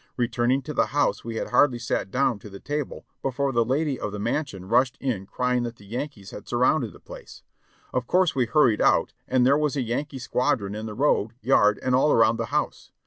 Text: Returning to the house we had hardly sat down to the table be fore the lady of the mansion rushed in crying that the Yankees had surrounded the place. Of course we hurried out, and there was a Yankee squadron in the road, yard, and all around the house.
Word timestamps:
Returning 0.17 0.63
to 0.63 0.73
the 0.73 0.87
house 0.97 1.23
we 1.23 1.35
had 1.35 1.49
hardly 1.49 1.77
sat 1.77 2.09
down 2.09 2.39
to 2.39 2.49
the 2.49 2.59
table 2.59 3.05
be 3.23 3.29
fore 3.29 3.51
the 3.51 3.63
lady 3.63 3.99
of 3.99 4.11
the 4.11 4.17
mansion 4.17 4.67
rushed 4.67 4.97
in 4.99 5.27
crying 5.27 5.61
that 5.61 5.75
the 5.75 5.85
Yankees 5.85 6.31
had 6.31 6.47
surrounded 6.47 6.91
the 6.91 6.99
place. 6.99 7.43
Of 7.93 8.07
course 8.07 8.33
we 8.33 8.47
hurried 8.47 8.81
out, 8.81 9.13
and 9.27 9.45
there 9.45 9.59
was 9.59 9.75
a 9.75 9.83
Yankee 9.83 10.17
squadron 10.17 10.73
in 10.73 10.87
the 10.87 10.95
road, 10.95 11.33
yard, 11.39 11.77
and 11.83 11.93
all 11.93 12.11
around 12.11 12.37
the 12.37 12.47
house. 12.47 12.89